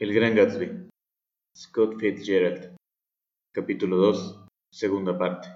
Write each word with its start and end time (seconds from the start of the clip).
El 0.00 0.12
Gran 0.12 0.34
Gatsby. 0.34 0.88
Scott 1.56 2.00
Fitzgerald. 2.00 2.74
Capítulo 3.54 3.96
2. 3.96 4.44
Segunda 4.72 5.16
parte. 5.16 5.46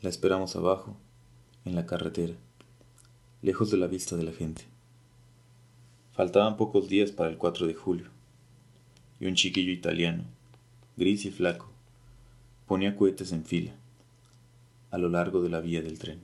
La 0.00 0.08
esperamos 0.08 0.56
abajo, 0.56 0.96
en 1.66 1.74
la 1.74 1.84
carretera, 1.84 2.32
lejos 3.42 3.70
de 3.70 3.76
la 3.76 3.86
vista 3.86 4.16
de 4.16 4.22
la 4.22 4.32
gente. 4.32 4.64
Faltaban 6.12 6.56
pocos 6.56 6.88
días 6.88 7.12
para 7.12 7.28
el 7.28 7.36
4 7.36 7.66
de 7.66 7.74
julio, 7.74 8.08
y 9.20 9.26
un 9.26 9.34
chiquillo 9.34 9.72
italiano, 9.72 10.24
gris 10.96 11.26
y 11.26 11.30
flaco, 11.30 11.68
ponía 12.66 12.96
cohetes 12.96 13.32
en 13.32 13.44
fila, 13.44 13.72
a 14.90 14.96
lo 14.96 15.10
largo 15.10 15.42
de 15.42 15.50
la 15.50 15.60
vía 15.60 15.82
del 15.82 15.98
tren. 15.98 16.22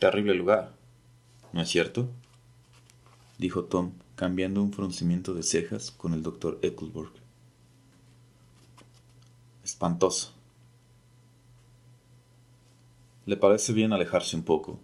Terrible 0.00 0.32
lugar, 0.32 0.72
¿no 1.52 1.60
es 1.60 1.68
cierto? 1.68 2.08
dijo 3.36 3.64
Tom, 3.64 3.92
cambiando 4.16 4.62
un 4.62 4.72
fruncimiento 4.72 5.34
de 5.34 5.42
cejas 5.42 5.90
con 5.90 6.14
el 6.14 6.22
doctor 6.22 6.58
Ecclesburg. 6.62 7.12
Espantoso. 9.62 10.32
¿Le 13.26 13.36
parece 13.36 13.74
bien 13.74 13.92
alejarse 13.92 14.36
un 14.36 14.42
poco? 14.42 14.80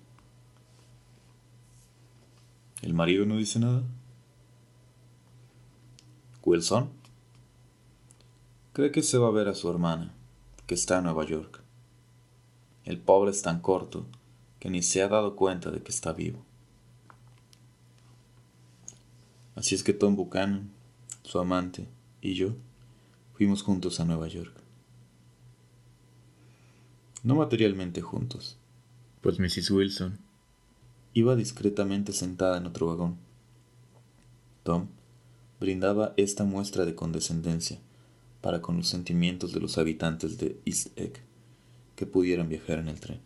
¿El 2.83 2.93
marido 2.93 3.25
no 3.25 3.39
dice 3.39 3.59
nada? 3.59 3.85
¿Wilson? 6.45 6.91
Cree 8.75 8.93
que 8.93 9.03
se 9.03 9.17
va 9.17 9.29
a 9.29 9.31
ver 9.31 9.49
a 9.49 9.55
su 9.55 9.71
hermana, 9.71 10.13
que 10.67 10.75
está 10.75 10.99
en 10.99 11.05
Nueva 11.05 11.25
York. 11.25 11.63
El 12.85 12.99
pobre 12.99 13.31
es 13.31 13.41
tan 13.41 13.61
corto 13.61 14.05
que 14.59 14.71
ni 14.71 14.83
se 14.83 15.03
ha 15.03 15.09
dado 15.09 15.37
cuenta 15.37 15.71
de 15.71 15.83
que 15.83 15.91
está 15.91 16.13
vivo. 16.13 16.45
Así 19.55 19.75
es 19.75 19.83
que 19.83 19.93
Tom 19.93 20.17
Buchanan, 20.17 20.71
su 21.23 21.39
amante, 21.39 21.89
y 22.21 22.35
yo 22.35 22.55
fuimos 23.35 23.63
juntos 23.63 24.01
a 24.01 24.05
Nueva 24.05 24.29
York. 24.29 24.55
No 27.23 27.35
materialmente 27.35 28.03
juntos, 28.03 28.59
pues 29.21 29.39
Mrs. 29.39 29.71
Wilson 29.71 30.19
iba 31.13 31.35
discretamente 31.35 32.13
sentada 32.13 32.59
en 32.59 32.67
otro 32.67 32.87
vagón. 32.87 33.17
Tom 34.63 34.89
brindaba 35.59 36.13
esta 36.17 36.45
muestra 36.45 36.85
de 36.85 36.95
condescendencia 36.95 37.79
para 38.41 38.61
con 38.61 38.77
los 38.77 38.89
sentimientos 38.89 39.53
de 39.53 39.61
los 39.61 39.79
habitantes 39.79 40.39
de 40.39 40.61
East 40.67 40.89
Egg 40.99 41.23
que 41.97 42.07
pudieran 42.07 42.49
viajar 42.49 42.79
en 42.79 42.89
el 42.89 43.01
tren. 43.01 43.21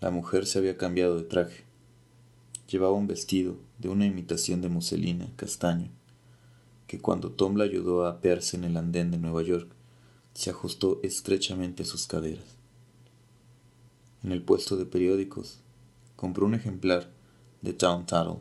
La 0.00 0.10
mujer 0.10 0.46
se 0.46 0.58
había 0.58 0.78
cambiado 0.78 1.16
de 1.18 1.24
traje. 1.24 1.64
Llevaba 2.68 2.94
un 2.94 3.06
vestido 3.06 3.56
de 3.78 3.90
una 3.90 4.06
imitación 4.06 4.62
de 4.62 4.70
muselina 4.70 5.28
castaño, 5.36 5.90
que 6.86 6.98
cuando 7.00 7.32
Tom 7.32 7.56
la 7.56 7.64
ayudó 7.64 8.06
a 8.06 8.10
apearse 8.12 8.56
en 8.56 8.64
el 8.64 8.78
andén 8.78 9.10
de 9.10 9.18
Nueva 9.18 9.42
York, 9.42 9.70
se 10.32 10.48
ajustó 10.48 11.00
estrechamente 11.02 11.82
a 11.82 11.86
sus 11.86 12.06
caderas. 12.06 12.56
En 14.22 14.32
el 14.32 14.42
puesto 14.42 14.78
de 14.78 14.86
periódicos, 14.86 15.60
compró 16.16 16.46
un 16.46 16.54
ejemplar 16.54 17.10
de 17.60 17.74
Town 17.74 18.06
Tattle 18.06 18.38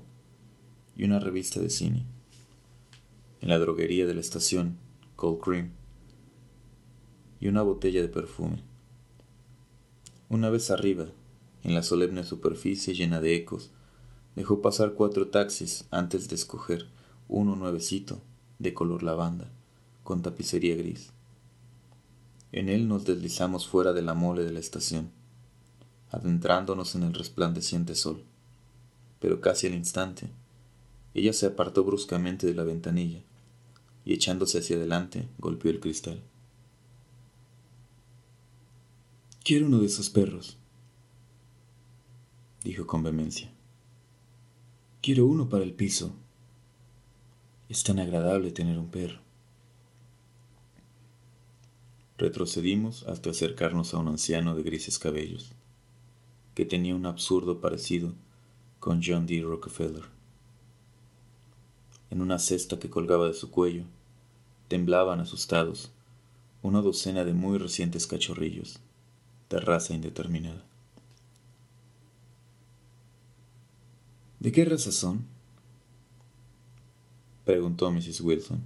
y 0.95 1.03
una 1.03 1.19
revista 1.19 1.59
de 1.59 1.69
cine. 1.69 2.05
En 3.41 3.49
la 3.49 3.59
droguería 3.59 4.05
de 4.05 4.13
la 4.13 4.21
estación, 4.21 4.77
Cold 5.17 5.41
Cream, 5.41 5.71
y 7.41 7.49
una 7.49 7.63
botella 7.63 8.01
de 8.01 8.09
perfume. 8.09 8.63
Una 10.29 10.49
vez 10.49 10.71
arriba, 10.71 11.07
en 11.63 11.75
la 11.75 11.83
solemne 11.83 12.23
superficie 12.23 12.93
llena 12.93 13.21
de 13.21 13.35
ecos, 13.35 13.71
dejó 14.35 14.61
pasar 14.61 14.93
cuatro 14.93 15.27
taxis 15.27 15.85
antes 15.91 16.29
de 16.29 16.35
escoger 16.35 16.87
uno 17.27 17.55
nuevecito, 17.55 18.21
de 18.57 18.73
color 18.73 19.03
lavanda, 19.03 19.49
con 20.03 20.21
tapicería 20.21 20.75
gris. 20.75 21.11
En 22.51 22.69
él 22.69 22.87
nos 22.87 23.05
deslizamos 23.05 23.67
fuera 23.67 23.93
de 23.93 24.01
la 24.01 24.13
mole 24.13 24.43
de 24.43 24.51
la 24.51 24.59
estación, 24.59 25.11
adentrándonos 26.09 26.95
en 26.95 27.03
el 27.03 27.13
resplandeciente 27.13 27.95
sol. 27.95 28.23
Pero 29.19 29.41
casi 29.41 29.67
al 29.67 29.73
instante, 29.73 30.29
ella 31.13 31.33
se 31.33 31.45
apartó 31.45 31.83
bruscamente 31.83 32.47
de 32.47 32.55
la 32.55 32.63
ventanilla 32.63 33.21
y 34.05 34.13
echándose 34.13 34.59
hacia 34.59 34.77
adelante 34.77 35.27
golpeó 35.37 35.69
el 35.71 35.79
cristal. 35.79 36.21
Quiero 39.43 39.67
uno 39.67 39.79
de 39.79 39.87
esos 39.87 40.09
perros, 40.09 40.57
dijo 42.63 42.85
con 42.85 43.03
vehemencia. 43.03 43.51
Quiero 45.01 45.25
uno 45.25 45.47
para 45.49 45.63
el 45.63 45.73
piso. 45.73 46.11
Es 47.69 47.83
tan 47.83 47.99
agradable 47.99 48.51
tener 48.51 48.77
un 48.77 48.89
perro. 48.89 49.19
Retrocedimos 52.17 53.03
hasta 53.03 53.29
acercarnos 53.29 53.93
a 53.93 53.97
un 53.97 54.09
anciano 54.09 54.55
de 54.55 54.63
grises 54.63 54.99
cabellos, 54.99 55.53
que 56.53 56.65
tenía 56.65 56.95
un 56.95 57.05
absurdo 57.05 57.61
parecido 57.61 58.13
con 58.79 59.01
John 59.01 59.25
D. 59.25 59.41
Rockefeller. 59.41 60.03
En 62.09 62.21
una 62.21 62.39
cesta 62.39 62.77
que 62.77 62.89
colgaba 62.89 63.27
de 63.27 63.35
su 63.35 63.51
cuello, 63.51 63.83
temblaban 64.67 65.21
asustados 65.21 65.91
una 66.61 66.81
docena 66.81 67.23
de 67.23 67.33
muy 67.33 67.57
recientes 67.57 68.05
cachorrillos, 68.05 68.79
de 69.49 69.61
raza 69.61 69.93
indeterminada. 69.93 70.68
¿De 74.39 74.53
qué 74.53 74.63
raza 74.63 74.91
son? 74.91 75.25
preguntó 77.43 77.91
Mrs. 77.91 78.21
Wilson, 78.21 78.61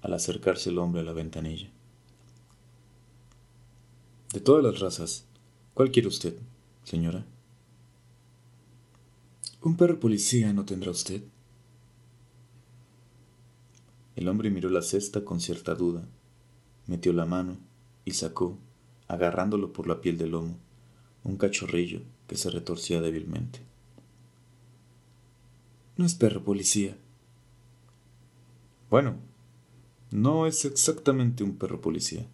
al 0.00 0.14
acercarse 0.14 0.70
el 0.70 0.78
hombre 0.78 1.00
a 1.00 1.04
la 1.04 1.12
ventanilla. 1.12 1.70
De 4.32 4.40
todas 4.40 4.62
las 4.62 4.78
razas, 4.78 5.24
¿cuál 5.74 5.90
quiere 5.90 6.06
usted, 6.06 6.36
señora? 6.84 7.24
¿Un 9.62 9.76
perro 9.76 9.98
policía 9.98 10.52
no 10.52 10.64
tendrá 10.64 10.92
usted? 10.92 11.22
El 14.14 14.28
hombre 14.28 14.50
miró 14.50 14.68
la 14.70 14.82
cesta 14.82 15.24
con 15.24 15.40
cierta 15.40 15.74
duda, 15.74 16.06
metió 16.86 17.12
la 17.12 17.26
mano 17.26 17.56
y 18.04 18.12
sacó, 18.12 18.56
agarrándolo 19.08 19.72
por 19.72 19.88
la 19.88 20.00
piel 20.00 20.16
del 20.16 20.30
lomo, 20.30 20.56
un 21.24 21.38
cachorrillo 21.38 22.02
que 22.28 22.36
se 22.36 22.50
retorcía 22.50 23.00
débilmente. 23.00 23.73
No 25.96 26.04
es 26.04 26.14
perro 26.14 26.42
policía. 26.42 26.96
Bueno, 28.90 29.16
no 30.10 30.46
es 30.46 30.64
exactamente 30.64 31.44
un 31.44 31.56
perro 31.56 31.80
policía, 31.80 32.26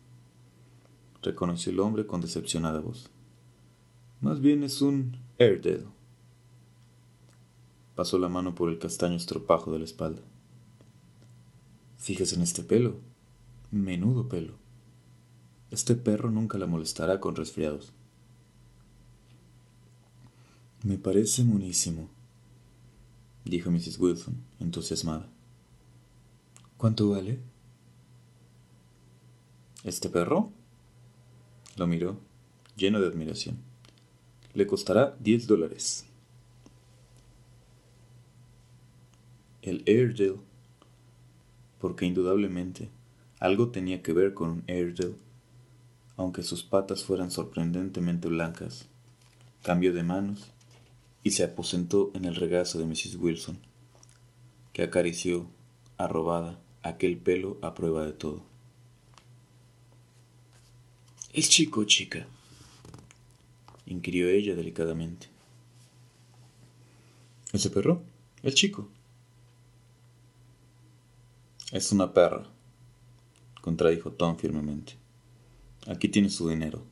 reconoció 1.23 1.73
el 1.73 1.81
hombre 1.81 2.07
con 2.07 2.21
decepcionada 2.21 2.81
voz. 2.81 3.11
Más 4.21 4.41
bien 4.41 4.63
es 4.65 4.83
un 4.83 5.17
Airedale. 5.39 5.87
Pasó 7.95 8.19
la 8.19 8.29
mano 8.29 8.55
por 8.55 8.71
el 8.71 8.79
castaño 8.79 9.17
estropajo 9.17 9.73
de 9.73 9.79
la 9.79 9.85
espalda. 9.85 10.23
Fíjese 11.99 12.37
en 12.37 12.43
este 12.43 12.63
pelo. 12.63 12.97
Menudo 13.71 14.29
pelo. 14.29 14.55
Este 15.71 15.95
perro 15.95 16.31
nunca 16.31 16.59
la 16.59 16.67
molestará 16.67 17.21
con 17.21 17.37
resfriados. 17.37 17.93
Me 20.83 20.97
parece 20.97 21.45
monísimo, 21.45 22.09
dijo 23.51 23.71
Mrs. 23.71 23.99
Wilson, 23.99 24.37
entusiasmada. 24.61 25.29
¿Cuánto 26.77 27.11
vale? 27.11 27.41
¿Este 29.83 30.09
perro? 30.09 30.53
Lo 31.77 31.87
miró, 31.87 32.19
lleno 32.77 33.01
de 33.01 33.09
admiración. 33.09 33.59
Le 34.55 34.67
costará 34.67 35.17
diez 35.19 35.47
dólares. 35.47 36.07
El 39.63 39.83
Airedale, 39.87 40.41
porque 41.81 42.07
indudablemente 42.07 42.89
algo 43.41 43.71
tenía 43.71 44.01
que 44.01 44.13
ver 44.13 44.33
con 44.33 44.51
un 44.51 44.65
Airedale, 44.69 45.17
aunque 46.17 46.43
sus 46.43 46.63
patas 46.63 47.03
fueran 47.03 47.31
sorprendentemente 47.31 48.29
blancas, 48.29 48.87
cambió 49.63 49.93
de 49.93 50.03
manos 50.03 50.53
y 51.23 51.33
se 51.33 51.45
aposentó 51.45 52.11
en 52.15 52.25
el 52.25 52.35
regazo 52.35 52.79
de 52.79 52.87
Mrs. 52.87 53.17
Wilson, 53.17 53.59
que 54.73 54.83
acarició, 54.83 55.47
arrobada, 55.99 56.59
aquel 56.83 57.19
pelo 57.19 57.59
a 57.63 57.75
prueba 57.75 58.05
de 58.07 58.13
todo. 58.13 58.43
¿Es 61.33 61.49
chico 61.49 61.85
chica? 61.85 62.27
inquirió 63.87 64.29
ella 64.29 64.55
delicadamente. 64.55 65.29
¿Ese 67.53 67.71
perro? 67.71 68.03
El 68.43 68.55
chico. 68.55 68.89
Es 71.73 71.93
una 71.93 72.13
perra, 72.13 72.47
contradijo 73.61 74.13
Tom 74.13 74.37
firmemente. 74.37 74.95
Aquí 75.87 76.09
tiene 76.09 76.31
su 76.31 76.49
dinero. 76.49 76.83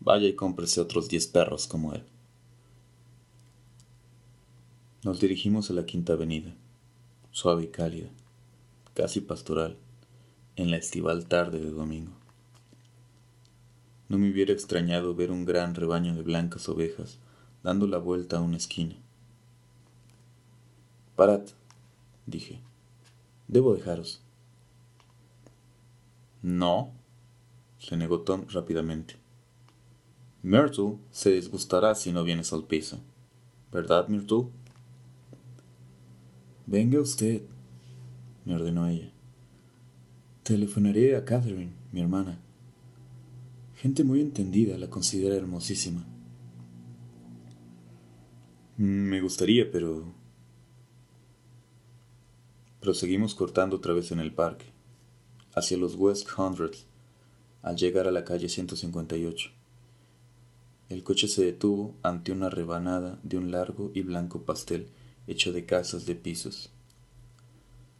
Vaya 0.00 0.28
y 0.28 0.34
cómprese 0.34 0.80
otros 0.80 1.08
diez 1.08 1.26
perros 1.26 1.66
como 1.66 1.94
él. 1.94 2.04
Nos 5.04 5.20
dirigimos 5.20 5.68
a 5.68 5.74
la 5.74 5.84
quinta 5.84 6.14
avenida, 6.14 6.54
suave 7.30 7.64
y 7.64 7.66
cálida, 7.68 8.08
casi 8.94 9.20
pastoral, 9.20 9.76
en 10.56 10.70
la 10.70 10.78
estival 10.78 11.26
tarde 11.26 11.60
de 11.60 11.70
domingo. 11.70 12.12
No 14.08 14.16
me 14.16 14.30
hubiera 14.30 14.54
extrañado 14.54 15.14
ver 15.14 15.30
un 15.30 15.44
gran 15.44 15.74
rebaño 15.74 16.14
de 16.14 16.22
blancas 16.22 16.70
ovejas 16.70 17.18
dando 17.62 17.86
la 17.86 17.98
vuelta 17.98 18.38
a 18.38 18.40
una 18.40 18.56
esquina. 18.56 18.96
Parad, 21.16 21.42
dije. 22.24 22.60
Debo 23.46 23.74
dejaros. 23.74 24.22
No, 26.40 26.92
se 27.78 27.98
negó 27.98 28.20
Tom 28.20 28.46
rápidamente. 28.48 29.16
Myrtle 30.42 30.96
se 31.10 31.30
disgustará 31.32 31.94
si 31.94 32.10
no 32.10 32.24
vienes 32.24 32.54
al 32.54 32.64
piso. 32.64 33.00
¿Verdad, 33.70 34.08
Myrtle? 34.08 34.46
Venga 36.66 36.98
usted, 36.98 37.42
me 38.46 38.54
ordenó 38.54 38.86
ella. 38.88 39.10
Telefonaré 40.44 41.14
a 41.14 41.24
Catherine, 41.24 41.72
mi 41.92 42.00
hermana. 42.00 42.38
Gente 43.76 44.02
muy 44.02 44.22
entendida 44.22 44.78
la 44.78 44.88
considera 44.88 45.34
hermosísima. 45.34 46.06
Me 48.78 49.20
gustaría, 49.20 49.70
pero... 49.70 50.14
Proseguimos 52.80 53.34
cortando 53.34 53.76
otra 53.76 53.92
vez 53.92 54.10
en 54.10 54.20
el 54.20 54.32
parque, 54.32 54.64
hacia 55.54 55.76
los 55.76 55.96
West 55.96 56.26
Hundreds, 56.38 56.86
al 57.60 57.76
llegar 57.76 58.08
a 58.08 58.10
la 58.10 58.24
calle 58.24 58.48
158. 58.48 59.50
El 60.88 61.02
coche 61.02 61.28
se 61.28 61.44
detuvo 61.44 61.94
ante 62.02 62.32
una 62.32 62.48
rebanada 62.48 63.18
de 63.22 63.36
un 63.36 63.50
largo 63.50 63.90
y 63.94 64.00
blanco 64.00 64.42
pastel 64.44 64.88
hecho 65.26 65.52
de 65.52 65.64
casas 65.64 66.06
de 66.06 66.14
pisos. 66.14 66.70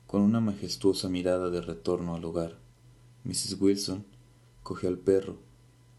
Con 0.06 0.22
una 0.22 0.40
majestuosa 0.40 1.08
mirada 1.08 1.50
de 1.50 1.60
retorno 1.60 2.14
al 2.14 2.24
hogar, 2.24 2.58
Mrs. 3.24 3.56
Wilson 3.60 4.04
cogió 4.62 4.88
al 4.88 4.98
perro 4.98 5.38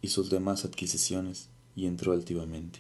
y 0.02 0.10
sus 0.10 0.30
demás 0.30 0.66
adquisiciones 0.66 1.50
y 1.76 1.88
entró 1.88 2.14
altivamente. 2.14 2.80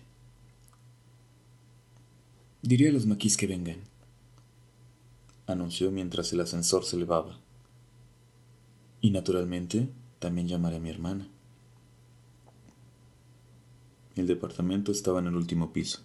Diré 2.62 2.90
a 2.90 2.92
los 2.92 3.06
maquis 3.06 3.38
que 3.38 3.48
vengan, 3.48 3.82
anunció 5.48 5.92
mientras 5.92 6.32
el 6.34 6.42
ascensor 6.42 6.86
se 6.86 6.96
elevaba. 6.96 7.40
Y 9.02 9.12
naturalmente 9.12 9.90
también 10.20 10.48
llamaré 10.48 10.78
a 10.78 10.80
mi 10.80 10.90
hermana. 10.90 11.28
El 14.16 14.28
departamento 14.28 14.92
estaba 14.92 15.20
en 15.20 15.28
el 15.28 15.36
último 15.36 15.74
piso. 15.74 16.00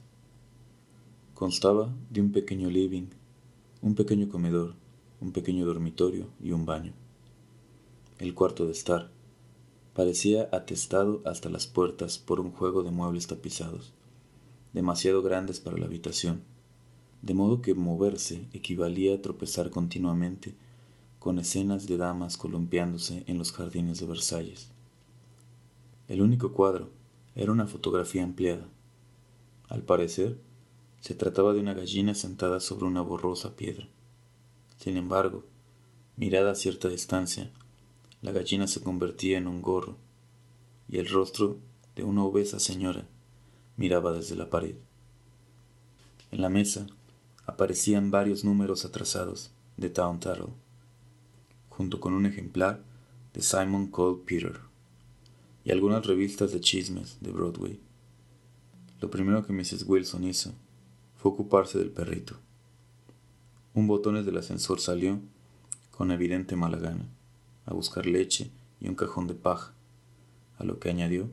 Constaba 1.40 1.90
de 2.10 2.20
un 2.20 2.32
pequeño 2.32 2.68
living, 2.68 3.06
un 3.80 3.94
pequeño 3.94 4.28
comedor, 4.28 4.74
un 5.22 5.32
pequeño 5.32 5.64
dormitorio 5.64 6.28
y 6.38 6.52
un 6.52 6.66
baño. 6.66 6.92
El 8.18 8.34
cuarto 8.34 8.66
de 8.66 8.72
estar 8.72 9.10
parecía 9.94 10.50
atestado 10.52 11.22
hasta 11.24 11.48
las 11.48 11.66
puertas 11.66 12.18
por 12.18 12.40
un 12.40 12.50
juego 12.50 12.82
de 12.82 12.90
muebles 12.90 13.26
tapizados, 13.26 13.94
demasiado 14.74 15.22
grandes 15.22 15.60
para 15.60 15.78
la 15.78 15.86
habitación, 15.86 16.42
de 17.22 17.32
modo 17.32 17.62
que 17.62 17.72
moverse 17.72 18.46
equivalía 18.52 19.14
a 19.14 19.22
tropezar 19.22 19.70
continuamente 19.70 20.54
con 21.18 21.38
escenas 21.38 21.86
de 21.86 21.96
damas 21.96 22.36
columpiándose 22.36 23.24
en 23.26 23.38
los 23.38 23.52
jardines 23.52 23.98
de 23.98 24.04
Versalles. 24.04 24.68
El 26.06 26.20
único 26.20 26.52
cuadro 26.52 26.90
era 27.34 27.50
una 27.50 27.66
fotografía 27.66 28.24
ampliada. 28.24 28.68
Al 29.70 29.80
parecer, 29.80 30.38
se 31.00 31.14
trataba 31.14 31.52
de 31.52 31.60
una 31.60 31.74
gallina 31.74 32.14
sentada 32.14 32.60
sobre 32.60 32.86
una 32.86 33.00
borrosa 33.00 33.56
piedra. 33.56 33.88
Sin 34.78 34.96
embargo, 34.96 35.44
mirada 36.16 36.52
a 36.52 36.54
cierta 36.54 36.88
distancia, 36.88 37.50
la 38.22 38.32
gallina 38.32 38.66
se 38.66 38.82
convertía 38.82 39.38
en 39.38 39.48
un 39.48 39.62
gorro, 39.62 39.96
y 40.88 40.98
el 40.98 41.08
rostro 41.08 41.58
de 41.96 42.04
una 42.04 42.24
obesa 42.24 42.60
señora 42.60 43.06
miraba 43.76 44.12
desde 44.12 44.36
la 44.36 44.50
pared. 44.50 44.74
En 46.30 46.42
la 46.42 46.48
mesa 46.48 46.86
aparecían 47.46 48.10
varios 48.10 48.44
números 48.44 48.84
atrasados 48.84 49.50
de 49.76 49.88
Town 49.88 50.20
Tattle, 50.20 50.52
junto 51.68 51.98
con 51.98 52.12
un 52.12 52.26
ejemplar 52.26 52.82
de 53.32 53.40
Simon 53.40 53.86
Cole 53.86 54.20
Peter 54.26 54.60
y 55.64 55.70
algunas 55.70 56.06
revistas 56.06 56.52
de 56.52 56.60
chismes 56.60 57.16
de 57.20 57.32
Broadway. 57.32 57.80
Lo 59.00 59.10
primero 59.10 59.46
que 59.46 59.52
Mrs. 59.52 59.84
Wilson 59.86 60.24
hizo 60.24 60.52
fue 61.20 61.32
ocuparse 61.32 61.78
del 61.78 61.90
perrito. 61.90 62.36
Un 63.74 63.86
botones 63.86 64.24
del 64.24 64.38
ascensor 64.38 64.80
salió, 64.80 65.20
con 65.90 66.12
evidente 66.12 66.56
mala 66.56 66.78
gana, 66.78 67.04
a 67.66 67.74
buscar 67.74 68.06
leche 68.06 68.50
y 68.80 68.88
un 68.88 68.94
cajón 68.94 69.26
de 69.26 69.34
paja, 69.34 69.74
a 70.56 70.64
lo 70.64 70.78
que 70.78 70.88
añadió, 70.88 71.28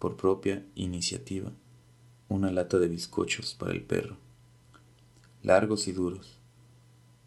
por 0.00 0.16
propia 0.16 0.66
iniciativa, 0.74 1.52
una 2.28 2.50
lata 2.50 2.80
de 2.80 2.88
bizcochos 2.88 3.54
para 3.54 3.72
el 3.72 3.82
perro, 3.82 4.16
largos 5.44 5.86
y 5.86 5.92
duros, 5.92 6.40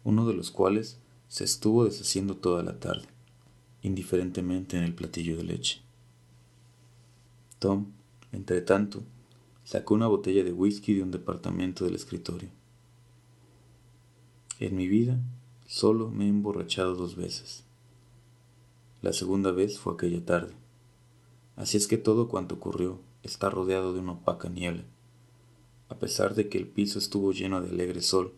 uno 0.04 0.26
de 0.26 0.34
los 0.34 0.50
cuales 0.50 0.98
se 1.28 1.44
estuvo 1.44 1.86
deshaciendo 1.86 2.36
toda 2.36 2.62
la 2.62 2.78
tarde, 2.78 3.06
indiferentemente 3.80 4.76
en 4.76 4.84
el 4.84 4.94
platillo 4.94 5.38
de 5.38 5.44
leche. 5.44 5.80
Tom, 7.58 7.92
entre 8.30 8.60
tanto, 8.60 9.02
Sacó 9.68 9.92
una 9.92 10.06
botella 10.06 10.42
de 10.44 10.52
whisky 10.54 10.94
de 10.94 11.02
un 11.02 11.10
departamento 11.10 11.84
del 11.84 11.94
escritorio. 11.94 12.48
En 14.60 14.74
mi 14.74 14.88
vida 14.88 15.20
solo 15.66 16.08
me 16.08 16.24
he 16.24 16.28
emborrachado 16.28 16.94
dos 16.94 17.16
veces. 17.16 17.64
La 19.02 19.12
segunda 19.12 19.50
vez 19.50 19.78
fue 19.78 19.92
aquella 19.92 20.24
tarde. 20.24 20.54
Así 21.54 21.76
es 21.76 21.86
que 21.86 21.98
todo 21.98 22.28
cuanto 22.28 22.54
ocurrió 22.54 22.98
está 23.22 23.50
rodeado 23.50 23.92
de 23.92 24.00
una 24.00 24.12
opaca 24.12 24.48
niebla, 24.48 24.84
a 25.90 25.96
pesar 25.96 26.34
de 26.34 26.48
que 26.48 26.56
el 26.56 26.66
piso 26.66 26.98
estuvo 26.98 27.32
lleno 27.32 27.60
de 27.60 27.68
alegre 27.68 28.00
sol 28.00 28.32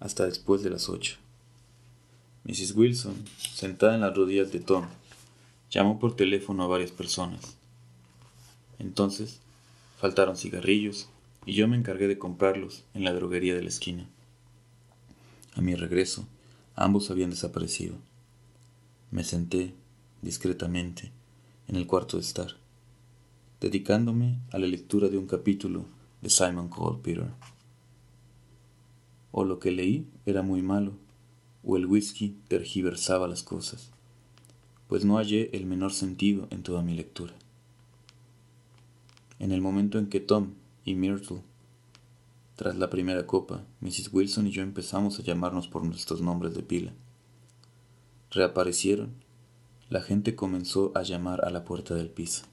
hasta 0.00 0.26
después 0.26 0.64
de 0.64 0.70
las 0.70 0.88
ocho. 0.88 1.14
Mrs. 2.42 2.74
Wilson, 2.74 3.14
sentada 3.38 3.94
en 3.94 4.00
las 4.00 4.16
rodillas 4.16 4.50
de 4.50 4.58
Tom, 4.58 4.86
llamó 5.70 6.00
por 6.00 6.16
teléfono 6.16 6.64
a 6.64 6.66
varias 6.66 6.90
personas. 6.90 7.56
Entonces 8.80 9.42
Faltaron 10.02 10.36
cigarrillos 10.36 11.08
y 11.46 11.52
yo 11.52 11.68
me 11.68 11.76
encargué 11.76 12.08
de 12.08 12.18
comprarlos 12.18 12.82
en 12.92 13.04
la 13.04 13.12
droguería 13.12 13.54
de 13.54 13.62
la 13.62 13.68
esquina. 13.68 14.08
A 15.54 15.60
mi 15.60 15.76
regreso, 15.76 16.26
ambos 16.74 17.12
habían 17.12 17.30
desaparecido. 17.30 17.94
Me 19.12 19.22
senté, 19.22 19.74
discretamente, 20.20 21.12
en 21.68 21.76
el 21.76 21.86
cuarto 21.86 22.16
de 22.16 22.24
estar, 22.24 22.56
dedicándome 23.60 24.40
a 24.50 24.58
la 24.58 24.66
lectura 24.66 25.08
de 25.08 25.18
un 25.18 25.28
capítulo 25.28 25.84
de 26.20 26.30
Simon 26.30 26.68
Peter. 27.00 27.30
O 29.30 29.44
lo 29.44 29.60
que 29.60 29.70
leí 29.70 30.08
era 30.26 30.42
muy 30.42 30.62
malo, 30.62 30.94
o 31.62 31.76
el 31.76 31.86
whisky 31.86 32.34
tergiversaba 32.48 33.28
las 33.28 33.44
cosas, 33.44 33.92
pues 34.88 35.04
no 35.04 35.18
hallé 35.18 35.50
el 35.52 35.64
menor 35.64 35.92
sentido 35.92 36.48
en 36.50 36.64
toda 36.64 36.82
mi 36.82 36.96
lectura. 36.96 37.34
En 39.42 39.50
el 39.50 39.60
momento 39.60 39.98
en 39.98 40.06
que 40.06 40.20
Tom 40.20 40.54
y 40.84 40.94
Myrtle, 40.94 41.42
tras 42.54 42.76
la 42.76 42.88
primera 42.90 43.26
copa, 43.26 43.64
Mrs. 43.80 44.10
Wilson 44.12 44.46
y 44.46 44.52
yo 44.52 44.62
empezamos 44.62 45.18
a 45.18 45.24
llamarnos 45.24 45.66
por 45.66 45.84
nuestros 45.84 46.20
nombres 46.20 46.54
de 46.54 46.62
pila, 46.62 46.92
reaparecieron, 48.30 49.14
la 49.90 50.00
gente 50.00 50.36
comenzó 50.36 50.92
a 50.94 51.02
llamar 51.02 51.44
a 51.44 51.50
la 51.50 51.64
puerta 51.64 51.96
del 51.96 52.08
piso. 52.08 52.44